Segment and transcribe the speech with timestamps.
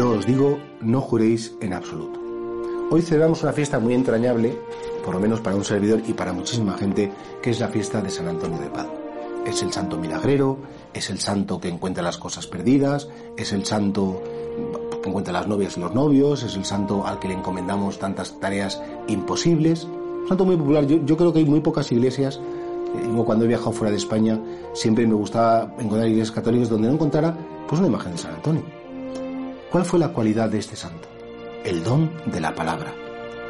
[0.00, 2.18] os digo, no juréis en absoluto.
[2.90, 4.58] Hoy celebramos una fiesta muy entrañable,
[5.04, 7.12] por lo menos para un servidor y para muchísima gente,
[7.42, 8.94] que es la fiesta de San Antonio de Padua.
[9.46, 10.58] Es el santo milagrero,
[10.94, 14.22] es el santo que encuentra las cosas perdidas, es el santo
[15.02, 18.38] que encuentra las novias y los novios, es el santo al que le encomendamos tantas
[18.40, 19.84] tareas imposibles.
[19.84, 20.86] Un santo muy popular.
[20.86, 22.40] Yo, yo creo que hay muy pocas iglesias
[22.94, 24.38] yo cuando he viajado fuera de España
[24.74, 27.34] siempre me gustaba encontrar iglesias católicas donde no encontrara
[27.66, 28.81] pues una imagen de San Antonio.
[29.72, 31.08] ¿Cuál fue la cualidad de este santo?
[31.64, 32.92] El don de la palabra.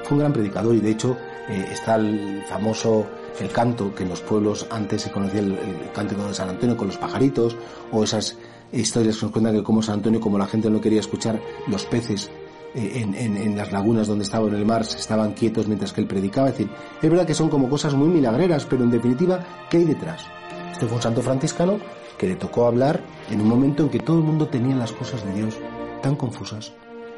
[0.04, 1.16] Fue un gran predicador y de hecho
[1.48, 3.04] eh, está el famoso
[3.40, 6.76] el canto que en los pueblos antes se conocía el, el cántico de San Antonio
[6.76, 7.56] con los pajaritos
[7.90, 8.38] o esas
[8.70, 11.84] historias que nos cuentan que como San Antonio como la gente no quería escuchar los
[11.86, 12.30] peces
[12.76, 16.06] eh, en, las lagunas donde estaba en el mar se estaban quietos mientras que él
[16.06, 16.50] predicaba.
[16.50, 19.84] Es decir, es verdad que son como cosas muy milagreras, pero en definitiva, ¿qué hay
[19.84, 20.24] detrás?
[20.70, 21.78] Este fue un santo franciscano
[22.16, 25.24] que le tocó hablar en un momento en que todo el mundo tenía las cosas
[25.24, 25.58] de Dios
[26.02, 26.72] tan confusas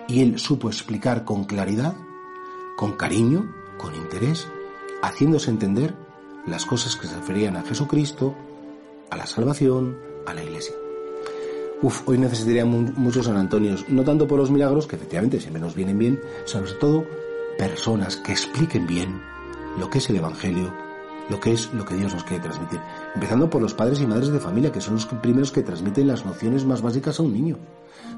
[0.07, 1.97] y él supo explicar con claridad,
[2.77, 4.47] con cariño, con interés,
[5.03, 5.95] haciéndose entender
[6.47, 8.35] las cosas que se referían a Jesucristo,
[9.11, 10.75] a la salvación, a la iglesia.
[11.83, 15.75] Uf, hoy necesitaría muchos San Antonios, no tanto por los milagros, que efectivamente siempre nos
[15.75, 17.05] vienen bien, sobre todo
[17.59, 19.21] personas que expliquen bien
[19.79, 20.73] lo que es el Evangelio,
[21.29, 22.81] lo que es lo que Dios nos quiere transmitir.
[23.15, 26.25] Empezando por los padres y madres de familia, que son los primeros que transmiten las
[26.25, 27.57] nociones más básicas a un niño.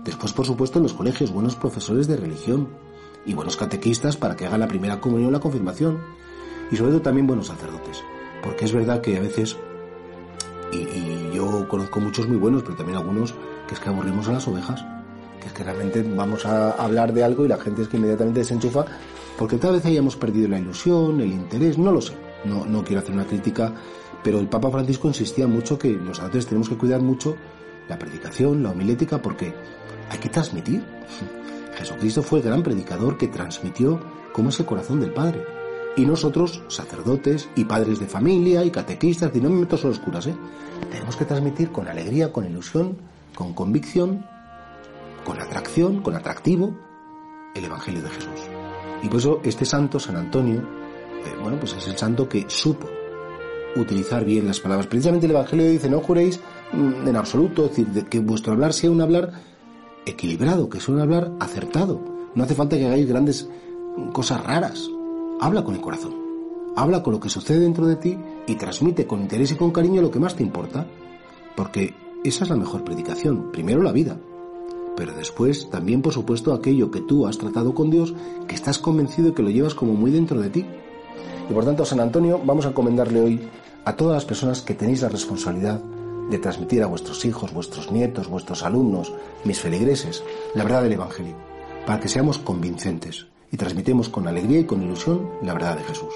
[0.04, 2.68] Después, por supuesto, en los colegios, buenos profesores de religión
[3.24, 6.00] y buenos catequistas para que hagan la primera comunión la confirmación.
[6.70, 8.02] Y sobre todo también buenos sacerdotes.
[8.42, 9.56] Porque es verdad que a veces,
[10.72, 13.34] y, y yo conozco muchos muy buenos, pero también algunos
[13.68, 14.84] que es que aburrimos a las ovejas,
[15.40, 18.40] que es que realmente vamos a hablar de algo y la gente es que inmediatamente
[18.40, 18.84] desenchufa,
[19.38, 22.14] porque tal vez hayamos perdido la ilusión, el interés, no lo sé,
[22.44, 23.74] no, no quiero hacer una crítica,
[24.22, 27.36] pero el Papa Francisco insistía mucho que los sacerdotes tenemos que cuidar mucho
[27.88, 29.54] la predicación, la homilética, porque
[30.10, 30.84] hay que transmitir.
[31.76, 34.00] Jesucristo fue el gran predicador que transmitió
[34.32, 35.44] cómo es el corazón del Padre.
[35.96, 40.00] Y nosotros, sacerdotes y padres de familia y catequistas, y no me meto solo los
[40.00, 40.34] curas, ¿eh?
[40.90, 42.98] tenemos que transmitir con alegría, con ilusión,
[43.34, 44.26] con convicción,
[45.24, 46.76] con atracción, con atractivo,
[47.54, 48.40] el Evangelio de Jesús.
[49.02, 50.62] Y por eso este santo, San Antonio,
[51.40, 52.88] bueno, pues es el santo que supo
[53.76, 54.86] utilizar bien las palabras.
[54.86, 56.40] Precisamente el Evangelio dice, no juréis
[56.72, 59.32] mm, en absoluto, es decir, que vuestro hablar sea un hablar
[60.06, 62.00] equilibrado, que sea un hablar acertado.
[62.34, 63.48] No hace falta que hagáis grandes
[64.12, 64.88] cosas raras.
[65.40, 66.14] Habla con el corazón.
[66.76, 70.02] Habla con lo que sucede dentro de ti y transmite con interés y con cariño
[70.02, 70.86] lo que más te importa.
[71.54, 71.94] Porque
[72.24, 73.50] esa es la mejor predicación.
[73.50, 74.18] Primero la vida,
[74.96, 78.14] pero después también, por supuesto, aquello que tú has tratado con Dios,
[78.48, 80.66] que estás convencido y que lo llevas como muy dentro de ti.
[81.48, 83.48] Y por tanto, San Antonio, vamos a encomendarle hoy
[83.84, 85.80] a todas las personas que tenéis la responsabilidad
[86.30, 89.12] de transmitir a vuestros hijos, vuestros nietos, vuestros alumnos,
[89.44, 90.24] mis feligreses,
[90.54, 91.36] la verdad del Evangelio,
[91.86, 96.12] para que seamos convincentes y transmitemos con alegría y con ilusión la verdad de Jesús.